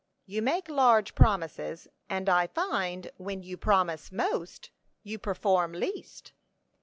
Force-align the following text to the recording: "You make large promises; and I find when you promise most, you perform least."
"You 0.25 0.41
make 0.41 0.67
large 0.67 1.13
promises; 1.13 1.87
and 2.09 2.27
I 2.27 2.47
find 2.47 3.11
when 3.17 3.43
you 3.43 3.55
promise 3.55 4.11
most, 4.11 4.71
you 5.03 5.19
perform 5.19 5.73
least." 5.73 6.33